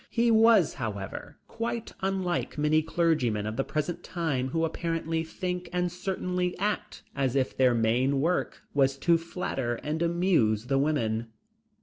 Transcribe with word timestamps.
He 0.09 0.31
was, 0.31 0.73
however, 0.81 1.37
quite 1.47 1.93
unlike 2.01 2.57
many 2.57 2.81
clergymen 2.81 3.45
of 3.45 3.55
the 3.55 3.63
present 3.63 4.01
time 4.03 4.47
who 4.49 4.65
apparently 4.65 5.23
think 5.23 5.69
and 5.71 5.91
certainly 5.91 6.57
act 6.57 7.03
as 7.15 7.35
if 7.35 7.55
their 7.55 7.75
main 7.75 8.19
work 8.19 8.63
was 8.73 8.97
to 8.97 9.15
flatter 9.19 9.75
and 9.83 10.01
amuse 10.01 10.65
the 10.65 10.79
women. 10.79 11.27